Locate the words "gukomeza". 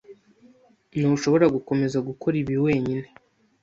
1.55-1.97